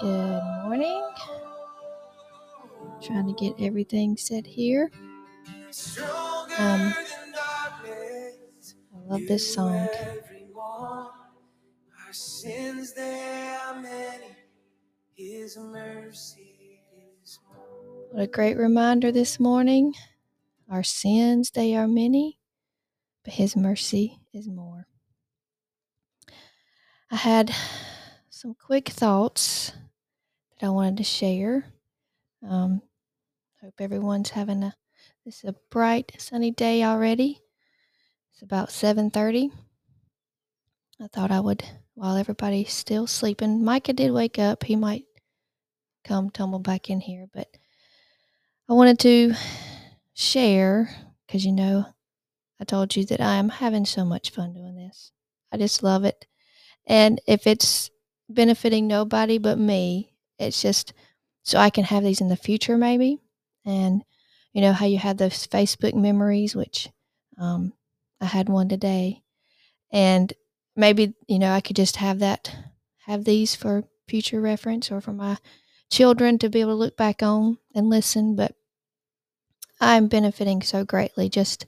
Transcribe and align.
Good 0.00 0.42
morning. 0.62 1.02
Trying 3.02 3.26
to 3.26 3.32
get 3.32 3.54
everything 3.58 4.16
set 4.16 4.46
here. 4.46 4.92
Um, 6.56 6.94
I 6.94 6.94
love 9.08 9.22
this 9.26 9.52
song. 9.54 9.88
Our 12.06 12.12
sins 12.12 12.94
they 12.94 13.56
are 13.66 13.80
many, 13.80 14.36
His 15.16 15.56
mercy 15.56 16.80
is. 17.24 17.40
What 18.12 18.22
a 18.22 18.26
great 18.28 18.56
reminder 18.56 19.10
this 19.10 19.40
morning. 19.40 19.94
Our 20.70 20.84
sins 20.84 21.50
they 21.50 21.74
are 21.74 21.88
many, 21.88 22.38
but 23.24 23.34
His 23.34 23.56
mercy 23.56 24.20
is 24.32 24.46
more. 24.48 24.86
I 27.10 27.16
had 27.16 27.52
some 28.30 28.54
quick 28.54 28.90
thoughts 28.90 29.72
that 30.58 30.66
I 30.66 30.70
wanted 30.70 30.96
to 30.98 31.04
share. 31.04 31.64
Um, 32.48 32.82
hope 33.62 33.74
everyone's 33.80 34.30
having 34.30 34.62
a 34.62 34.74
this 35.24 35.44
is 35.44 35.50
a 35.50 35.54
bright 35.70 36.12
sunny 36.18 36.50
day 36.50 36.82
already. 36.82 37.40
It's 38.32 38.42
about 38.42 38.70
7:30. 38.70 39.50
I 41.00 41.06
thought 41.08 41.30
I 41.30 41.40
would 41.40 41.64
while 41.94 42.16
everybody's 42.16 42.72
still 42.72 43.06
sleeping. 43.06 43.64
Micah 43.64 43.92
did 43.92 44.10
wake 44.10 44.38
up. 44.38 44.64
He 44.64 44.76
might 44.76 45.04
come 46.04 46.30
tumble 46.30 46.58
back 46.60 46.90
in 46.90 47.00
here, 47.00 47.26
but 47.32 47.48
I 48.68 48.72
wanted 48.72 48.98
to 49.00 49.34
share 50.14 50.90
cuz 51.28 51.44
you 51.44 51.52
know 51.52 51.86
I 52.60 52.64
told 52.64 52.96
you 52.96 53.04
that 53.06 53.20
I 53.20 53.36
am 53.36 53.48
having 53.48 53.84
so 53.84 54.04
much 54.04 54.30
fun 54.30 54.52
doing 54.54 54.76
this. 54.76 55.12
I 55.52 55.56
just 55.58 55.82
love 55.82 56.04
it. 56.04 56.26
And 56.86 57.20
if 57.26 57.46
it's 57.46 57.90
benefiting 58.28 58.86
nobody 58.86 59.38
but 59.38 59.58
me, 59.58 60.14
it's 60.38 60.62
just 60.62 60.92
so 61.42 61.58
I 61.58 61.70
can 61.70 61.84
have 61.84 62.04
these 62.04 62.20
in 62.20 62.28
the 62.28 62.36
future, 62.36 62.76
maybe. 62.76 63.18
And 63.64 64.04
you 64.52 64.60
know 64.60 64.72
how 64.72 64.86
you 64.86 64.98
have 64.98 65.16
those 65.16 65.46
Facebook 65.46 65.94
memories, 65.94 66.54
which 66.54 66.88
um, 67.38 67.72
I 68.20 68.26
had 68.26 68.48
one 68.48 68.68
today, 68.68 69.22
and 69.92 70.32
maybe 70.76 71.14
you 71.26 71.38
know 71.38 71.52
I 71.52 71.60
could 71.60 71.76
just 71.76 71.96
have 71.96 72.20
that, 72.20 72.54
have 73.06 73.24
these 73.24 73.54
for 73.54 73.84
future 74.08 74.40
reference 74.40 74.90
or 74.90 75.00
for 75.00 75.12
my 75.12 75.38
children 75.90 76.38
to 76.38 76.48
be 76.48 76.60
able 76.60 76.72
to 76.72 76.76
look 76.76 76.96
back 76.96 77.22
on 77.22 77.58
and 77.74 77.88
listen. 77.90 78.36
But 78.36 78.54
I'm 79.80 80.08
benefiting 80.08 80.62
so 80.62 80.84
greatly 80.84 81.28
just 81.28 81.66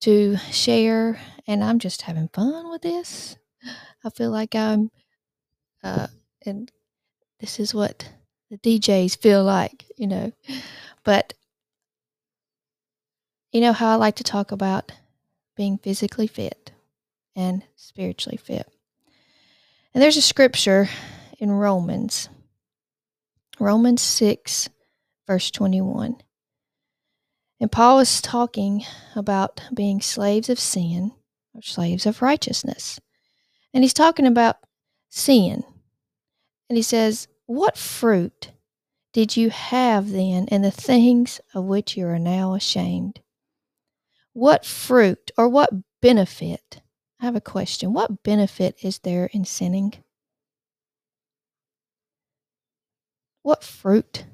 to 0.00 0.36
share, 0.50 1.20
and 1.46 1.62
I'm 1.62 1.78
just 1.78 2.02
having 2.02 2.28
fun 2.28 2.70
with 2.70 2.82
this. 2.82 3.36
I 4.04 4.10
feel 4.10 4.30
like 4.30 4.54
I'm, 4.54 4.90
uh, 5.82 6.06
and 6.44 6.70
this 7.40 7.60
is 7.60 7.74
what 7.74 8.08
the 8.50 8.58
DJs 8.58 9.18
feel 9.18 9.44
like, 9.44 9.84
you 9.96 10.06
know. 10.06 10.32
But 11.04 11.34
you 13.52 13.60
know 13.60 13.72
how 13.72 13.92
I 13.92 13.94
like 13.94 14.16
to 14.16 14.24
talk 14.24 14.52
about 14.52 14.92
being 15.56 15.78
physically 15.78 16.26
fit 16.26 16.72
and 17.34 17.62
spiritually 17.76 18.36
fit. 18.36 18.66
And 19.94 20.02
there's 20.02 20.16
a 20.16 20.22
scripture 20.22 20.88
in 21.38 21.50
Romans, 21.50 22.28
Romans 23.58 24.02
6, 24.02 24.68
verse 25.26 25.50
21. 25.50 26.16
And 27.60 27.72
Paul 27.72 28.00
is 28.00 28.20
talking 28.20 28.84
about 29.14 29.62
being 29.72 30.02
slaves 30.02 30.50
of 30.50 30.60
sin 30.60 31.12
or 31.54 31.62
slaves 31.62 32.04
of 32.04 32.20
righteousness. 32.20 33.00
And 33.72 33.82
he's 33.82 33.94
talking 33.94 34.26
about 34.26 34.56
sin. 35.08 35.64
And 36.68 36.76
he 36.76 36.82
says, 36.82 37.28
What 37.46 37.76
fruit 37.76 38.52
did 39.12 39.36
you 39.36 39.50
have 39.50 40.10
then 40.10 40.46
in 40.48 40.62
the 40.62 40.70
things 40.70 41.40
of 41.54 41.64
which 41.64 41.96
you 41.96 42.06
are 42.06 42.18
now 42.18 42.54
ashamed? 42.54 43.20
What 44.32 44.64
fruit 44.64 45.30
or 45.38 45.48
what 45.48 45.70
benefit? 46.02 46.82
I 47.20 47.24
have 47.24 47.36
a 47.36 47.40
question. 47.40 47.92
What 47.92 48.22
benefit 48.22 48.76
is 48.82 48.98
there 48.98 49.30
in 49.32 49.44
sinning? 49.44 49.94
What 53.42 53.64
fruit 53.64 54.26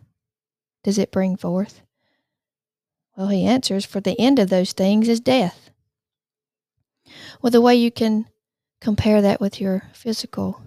does 0.82 0.98
it 0.98 1.12
bring 1.12 1.36
forth? 1.36 1.82
Well, 3.16 3.28
he 3.28 3.44
answers, 3.44 3.84
For 3.84 4.00
the 4.00 4.18
end 4.18 4.38
of 4.38 4.48
those 4.48 4.72
things 4.72 5.08
is 5.08 5.20
death. 5.20 5.70
Well, 7.40 7.50
the 7.50 7.60
way 7.60 7.76
you 7.76 7.90
can 7.90 8.26
compare 8.80 9.20
that 9.22 9.40
with 9.40 9.60
your 9.60 9.84
physical 9.92 10.62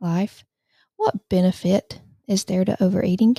life, 0.00 0.44
what 1.02 1.28
benefit 1.28 2.00
is 2.28 2.44
there 2.44 2.64
to 2.64 2.80
overeating? 2.80 3.36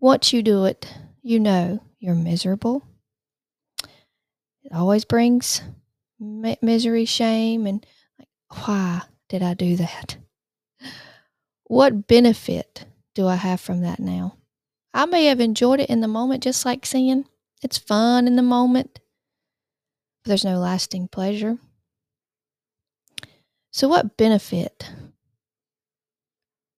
Once 0.00 0.32
you 0.32 0.42
do 0.42 0.64
it, 0.64 0.90
you 1.20 1.38
know 1.38 1.78
you're 1.98 2.14
miserable. 2.14 2.82
It 4.64 4.72
always 4.72 5.04
brings 5.04 5.60
misery, 6.18 7.04
shame, 7.04 7.66
and 7.66 7.84
like, 8.18 8.28
why 8.48 9.02
did 9.28 9.42
I 9.42 9.52
do 9.52 9.76
that? 9.76 10.16
What 11.64 12.06
benefit 12.06 12.86
do 13.14 13.26
I 13.26 13.36
have 13.36 13.60
from 13.60 13.82
that 13.82 14.00
now? 14.00 14.38
I 14.94 15.04
may 15.04 15.26
have 15.26 15.40
enjoyed 15.40 15.80
it 15.80 15.90
in 15.90 16.00
the 16.00 16.08
moment, 16.08 16.42
just 16.42 16.64
like 16.64 16.86
sin. 16.86 17.26
It's 17.62 17.76
fun 17.76 18.26
in 18.26 18.36
the 18.36 18.42
moment, 18.42 19.00
but 20.22 20.28
there's 20.30 20.46
no 20.46 20.58
lasting 20.58 21.08
pleasure. 21.08 21.58
So, 23.76 23.88
what 23.88 24.16
benefit 24.16 24.90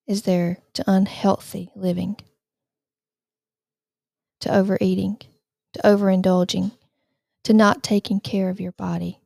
is 0.09 0.23
there 0.23 0.59
to 0.73 0.83
unhealthy 0.91 1.71
living, 1.77 2.17
to 4.41 4.53
overeating, 4.53 5.19
to 5.75 5.81
overindulging, 5.83 6.73
to 7.45 7.53
not 7.53 7.85
taking 7.85 8.19
care 8.19 8.51
of 8.51 8.59
your 8.59 8.73
body? 8.73 9.21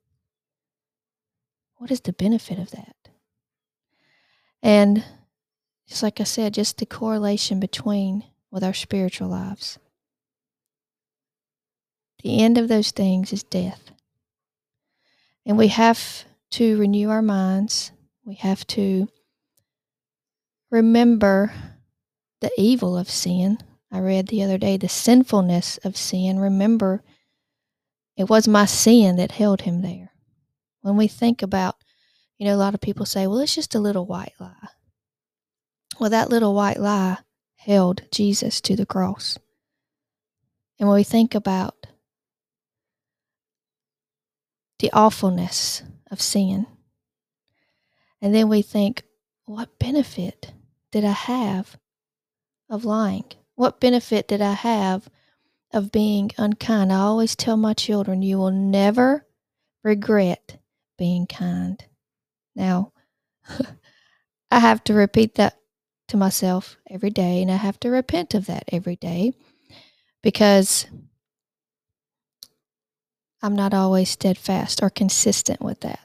What 1.76 1.90
is 1.90 2.02
the 2.02 2.12
benefit 2.12 2.58
of 2.58 2.72
that? 2.72 2.94
And 4.62 5.02
just 5.88 6.02
like 6.02 6.20
I 6.20 6.24
said, 6.24 6.52
just 6.52 6.76
the 6.76 6.84
correlation 6.84 7.58
between 7.58 8.22
with 8.50 8.62
our 8.62 8.74
spiritual 8.74 9.28
lives. 9.28 9.78
The 12.22 12.38
end 12.38 12.58
of 12.58 12.68
those 12.68 12.90
things 12.90 13.32
is 13.32 13.42
death. 13.42 13.92
And 15.46 15.56
we 15.56 15.68
have 15.68 16.26
to 16.52 16.78
renew 16.78 17.10
our 17.10 17.22
minds. 17.22 17.92
We 18.24 18.34
have 18.36 18.66
to 18.68 19.08
remember 20.70 21.52
the 22.40 22.50
evil 22.56 22.96
of 22.96 23.10
sin. 23.10 23.58
I 23.90 24.00
read 24.00 24.28
the 24.28 24.42
other 24.42 24.58
day 24.58 24.76
the 24.76 24.88
sinfulness 24.88 25.78
of 25.78 25.96
sin. 25.96 26.38
Remember, 26.38 27.02
it 28.16 28.28
was 28.28 28.48
my 28.48 28.64
sin 28.66 29.16
that 29.16 29.32
held 29.32 29.62
him 29.62 29.82
there. 29.82 30.12
When 30.80 30.96
we 30.96 31.08
think 31.08 31.42
about, 31.42 31.76
you 32.38 32.46
know, 32.46 32.54
a 32.54 32.56
lot 32.56 32.74
of 32.74 32.80
people 32.80 33.06
say, 33.06 33.26
well, 33.26 33.38
it's 33.38 33.54
just 33.54 33.74
a 33.74 33.80
little 33.80 34.06
white 34.06 34.34
lie. 34.40 34.68
Well, 36.00 36.10
that 36.10 36.30
little 36.30 36.54
white 36.54 36.80
lie 36.80 37.18
held 37.56 38.02
Jesus 38.10 38.60
to 38.62 38.76
the 38.76 38.86
cross. 38.86 39.38
And 40.78 40.88
when 40.88 40.96
we 40.96 41.04
think 41.04 41.34
about 41.34 41.81
the 44.82 44.92
awfulness 44.92 45.84
of 46.10 46.20
sin, 46.20 46.66
and 48.20 48.34
then 48.34 48.48
we 48.48 48.62
think, 48.62 49.04
what 49.44 49.78
benefit 49.78 50.52
did 50.90 51.04
I 51.04 51.12
have 51.12 51.78
of 52.68 52.84
lying? 52.84 53.24
What 53.54 53.80
benefit 53.80 54.26
did 54.26 54.42
I 54.42 54.54
have 54.54 55.08
of 55.72 55.92
being 55.92 56.32
unkind? 56.36 56.92
I 56.92 56.96
always 56.96 57.36
tell 57.36 57.56
my 57.56 57.74
children, 57.74 58.22
you 58.22 58.38
will 58.38 58.50
never 58.50 59.24
regret 59.84 60.58
being 60.98 61.28
kind. 61.28 61.82
Now, 62.56 62.92
I 64.50 64.58
have 64.58 64.82
to 64.84 64.94
repeat 64.94 65.36
that 65.36 65.58
to 66.08 66.16
myself 66.16 66.76
every 66.90 67.10
day, 67.10 67.40
and 67.40 67.52
I 67.52 67.56
have 67.56 67.78
to 67.80 67.88
repent 67.88 68.34
of 68.34 68.46
that 68.46 68.64
every 68.72 68.96
day 68.96 69.32
because 70.24 70.86
I'm 73.42 73.56
not 73.56 73.74
always 73.74 74.10
steadfast 74.10 74.82
or 74.82 74.90
consistent 74.90 75.60
with 75.60 75.80
that. 75.80 76.00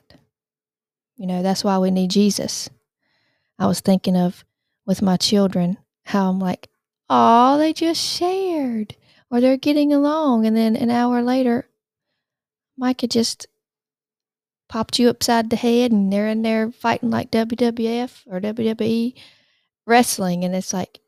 You 1.15 1.27
know, 1.27 1.43
that's 1.43 1.63
why 1.63 1.77
we 1.77 1.91
need 1.91 2.11
Jesus. 2.11 2.69
I 3.59 3.67
was 3.67 3.79
thinking 3.79 4.17
of 4.17 4.43
with 4.85 5.01
my 5.01 5.17
children 5.17 5.77
how 6.05 6.29
I'm 6.29 6.39
like, 6.39 6.69
oh, 7.09 7.57
they 7.57 7.73
just 7.73 8.01
shared 8.01 8.95
or 9.29 9.41
they're 9.41 9.57
getting 9.57 9.93
along. 9.93 10.45
And 10.45 10.55
then 10.55 10.75
an 10.75 10.89
hour 10.89 11.21
later, 11.21 11.67
Micah 12.77 13.07
just 13.07 13.47
popped 14.69 14.99
you 14.99 15.09
upside 15.09 15.49
the 15.49 15.55
head 15.55 15.91
and 15.91 16.11
they're 16.11 16.27
in 16.27 16.41
there 16.41 16.71
fighting 16.71 17.09
like 17.09 17.31
WWF 17.31 18.23
or 18.27 18.39
WWE 18.39 19.13
wrestling 19.87 20.43
and 20.43 20.53
it's 20.53 20.73
like 20.73 20.99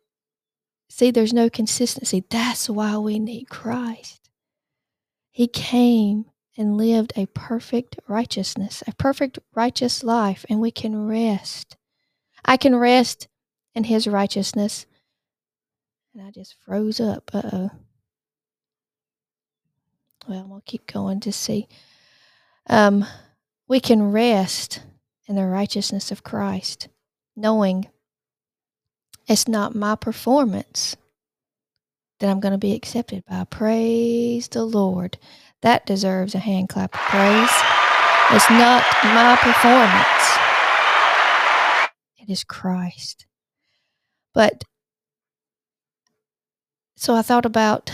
see 0.89 1.11
there's 1.11 1.33
no 1.33 1.49
consistency 1.49 2.23
that's 2.29 2.69
why 2.69 2.97
we 2.97 3.19
need 3.19 3.49
christ 3.49 4.18
he 5.31 5.47
came 5.47 6.25
and 6.57 6.77
lived 6.77 7.13
a 7.15 7.25
perfect 7.27 7.97
righteousness 8.07 8.83
a 8.87 8.93
perfect 8.93 9.39
righteous 9.55 10.03
life 10.03 10.45
and 10.49 10.59
we 10.59 10.71
can 10.71 11.07
rest 11.07 11.77
I 12.45 12.57
can 12.57 12.75
rest 12.75 13.27
in 13.75 13.83
his 13.85 14.07
righteousness. 14.07 14.85
And 16.13 16.25
I 16.25 16.31
just 16.31 16.55
froze 16.65 16.99
up. 16.99 17.29
Uh 17.33 17.41
oh. 17.53 17.71
Well, 20.27 20.47
we'll 20.49 20.63
keep 20.65 20.91
going 20.91 21.19
to 21.21 21.31
see. 21.31 21.67
Um, 22.67 23.05
we 23.67 23.79
can 23.79 24.11
rest 24.11 24.81
in 25.27 25.35
the 25.35 25.45
righteousness 25.45 26.11
of 26.11 26.23
Christ, 26.23 26.87
knowing 27.35 27.87
it's 29.27 29.47
not 29.47 29.75
my 29.75 29.95
performance 29.95 30.95
that 32.19 32.29
I'm 32.29 32.39
going 32.39 32.51
to 32.51 32.57
be 32.57 32.73
accepted 32.73 33.23
by. 33.25 33.45
Praise 33.45 34.47
the 34.47 34.63
Lord. 34.65 35.17
That 35.61 35.85
deserves 35.85 36.35
a 36.35 36.39
hand 36.39 36.69
clap 36.69 36.93
of 36.93 37.01
praise. 37.01 37.51
It's 38.31 38.49
not 38.49 38.85
my 39.03 39.37
performance, 39.41 40.37
it 42.19 42.31
is 42.31 42.43
Christ. 42.43 43.25
But 44.35 44.63
so 46.95 47.15
I 47.15 47.23
thought 47.23 47.45
about, 47.45 47.91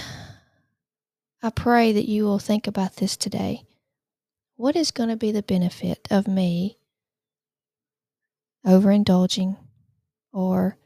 I 1.42 1.52
pray 1.52 1.94
that 1.94 2.10
you 2.10 2.26
will 2.26 2.40
think 2.40 2.68
about 2.68 2.98
this 2.98 3.16
today. 3.16 3.64
What 4.58 4.76
is 4.76 4.92
going 4.92 5.10
to 5.10 5.16
be 5.16 5.32
the 5.32 5.44
benefit 5.44 6.08
of 6.12 6.28
me 6.28 6.78
overindulging 8.66 9.58
or 10.34 10.78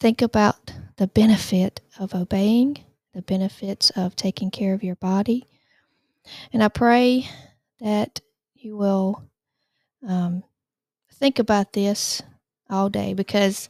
think 0.00 0.22
about 0.22 0.72
the 0.98 1.06
benefit 1.06 1.80
of 1.98 2.14
obeying, 2.14 2.84
the 3.14 3.22
benefits 3.22 3.90
of 3.90 4.14
taking 4.16 4.50
care 4.50 4.74
of 4.74 4.82
your 4.82 4.96
body. 4.96 5.46
And 6.52 6.62
I 6.62 6.68
pray 6.68 7.28
that 7.80 8.20
you 8.54 8.76
will 8.76 9.22
um, 10.06 10.42
think 11.14 11.38
about 11.38 11.72
this 11.72 12.20
all 12.68 12.90
day 12.90 13.14
because 13.14 13.68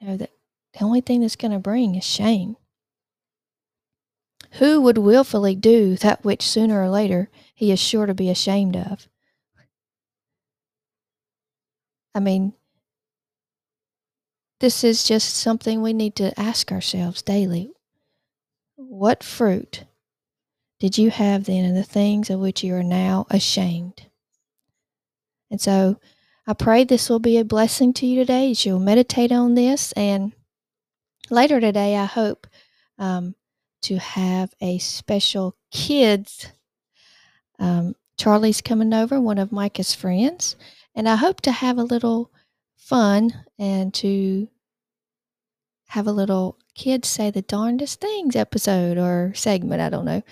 you 0.00 0.06
know 0.06 0.16
that 0.16 0.30
the 0.72 0.84
only 0.84 1.00
thing 1.00 1.20
that's 1.20 1.36
going 1.36 1.52
to 1.52 1.58
bring 1.58 1.94
is 1.94 2.04
shame. 2.04 2.56
Who 4.58 4.80
would 4.82 4.98
willfully 4.98 5.54
do 5.54 5.96
that 5.96 6.24
which 6.24 6.42
sooner 6.42 6.82
or 6.82 6.88
later 6.88 7.30
he 7.54 7.70
is 7.72 7.80
sure 7.80 8.06
to 8.06 8.14
be 8.14 8.28
ashamed 8.28 8.76
of? 8.76 9.08
I 12.14 12.20
mean, 12.20 12.54
this 14.64 14.82
is 14.82 15.04
just 15.04 15.34
something 15.34 15.82
we 15.82 15.92
need 15.92 16.16
to 16.16 16.40
ask 16.40 16.72
ourselves 16.72 17.20
daily. 17.20 17.70
What 18.76 19.22
fruit 19.22 19.84
did 20.80 20.96
you 20.96 21.10
have 21.10 21.44
then 21.44 21.66
in 21.66 21.74
the 21.74 21.82
things 21.84 22.30
of 22.30 22.40
which 22.40 22.64
you 22.64 22.74
are 22.74 22.82
now 22.82 23.26
ashamed? 23.28 24.06
And 25.50 25.60
so 25.60 26.00
I 26.46 26.54
pray 26.54 26.82
this 26.82 27.10
will 27.10 27.18
be 27.18 27.36
a 27.36 27.44
blessing 27.44 27.92
to 27.92 28.06
you 28.06 28.18
today 28.18 28.52
as 28.52 28.64
you'll 28.64 28.78
meditate 28.80 29.32
on 29.32 29.54
this. 29.54 29.92
And 29.92 30.32
later 31.28 31.60
today, 31.60 31.96
I 31.96 32.06
hope 32.06 32.46
um, 32.98 33.34
to 33.82 33.98
have 33.98 34.54
a 34.62 34.78
special 34.78 35.54
kids. 35.72 36.50
Um, 37.58 37.96
Charlie's 38.16 38.62
coming 38.62 38.94
over, 38.94 39.20
one 39.20 39.36
of 39.36 39.52
Micah's 39.52 39.94
friends, 39.94 40.56
and 40.94 41.06
I 41.06 41.16
hope 41.16 41.42
to 41.42 41.52
have 41.52 41.76
a 41.76 41.84
little 41.84 42.30
fun 42.78 43.44
and 43.58 43.92
to 43.92 44.48
have 45.88 46.06
a 46.06 46.12
little 46.12 46.58
kids 46.74 47.08
say 47.08 47.30
the 47.30 47.42
darndest 47.42 48.00
things 48.00 48.36
episode 48.36 48.98
or 48.98 49.32
segment. 49.34 49.80
I 49.80 49.90
don't 49.90 50.04
know. 50.04 50.22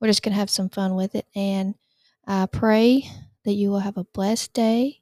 We're 0.00 0.08
just 0.08 0.22
going 0.22 0.32
to 0.32 0.38
have 0.38 0.50
some 0.50 0.68
fun 0.68 0.94
with 0.94 1.14
it. 1.14 1.26
And 1.34 1.74
I 2.26 2.46
pray 2.46 3.08
that 3.44 3.54
you 3.54 3.70
will 3.70 3.80
have 3.80 3.96
a 3.96 4.04
blessed 4.04 4.52
day. 4.52 5.00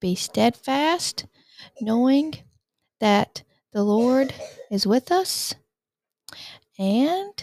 Be 0.00 0.14
steadfast, 0.14 1.26
knowing 1.80 2.34
that 3.00 3.42
the 3.72 3.82
Lord 3.82 4.32
is 4.70 4.86
with 4.86 5.10
us. 5.10 5.54
And 6.78 7.42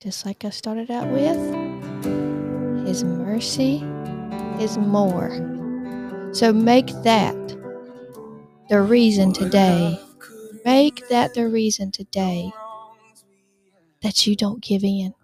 just 0.00 0.24
like 0.24 0.44
I 0.44 0.50
started 0.50 0.90
out 0.90 1.08
with, 1.08 2.86
His 2.86 3.02
mercy 3.02 3.82
is 4.60 4.78
more. 4.78 5.30
So 6.32 6.52
make 6.52 6.86
that 7.02 7.36
the 8.68 8.80
reason 8.80 9.32
today. 9.32 9.98
Make 10.64 11.08
that 11.08 11.34
the 11.34 11.48
reason 11.48 11.90
today 11.90 12.52
that 14.02 14.26
you 14.26 14.36
don't 14.36 14.62
give 14.62 14.84
in. 14.84 15.14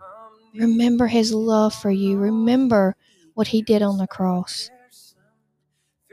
Remember 0.54 1.06
His 1.06 1.32
love 1.32 1.74
for 1.74 1.90
you. 1.90 2.18
Remember 2.18 2.96
what 3.34 3.48
He 3.48 3.62
did 3.62 3.82
on 3.82 3.98
the 3.98 4.06
cross. 4.06 4.70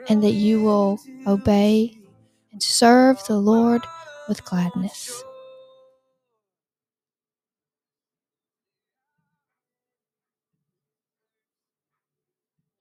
And 0.08 0.24
that 0.24 0.34
you 0.34 0.62
will 0.62 1.00
obey 1.26 1.98
and 2.52 2.62
serve 2.62 3.24
the 3.28 3.38
Lord 3.38 3.82
with 4.28 4.46
gladness. 4.46 5.24